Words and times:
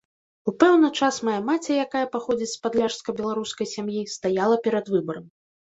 У 0.51 0.53
пэўны 0.61 0.89
час 0.99 1.19
мая 1.29 1.35
маці, 1.51 1.75
якая 1.85 2.03
паходзіць 2.15 2.49
з 2.55 2.59
падляшска-беларускай 2.65 3.71
сям'і, 3.77 4.03
стаяла 4.17 4.57
перад 4.67 4.85
выбарам. 4.99 5.25